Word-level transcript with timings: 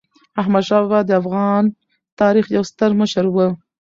احمدشاه 0.41 0.81
بابا 0.89 0.99
د 1.05 1.11
افغان 1.21 1.63
تاریخ 2.19 2.45
یو 2.55 2.63
ستر 2.71 2.91
مشر 2.99 3.25
و. 3.33 3.37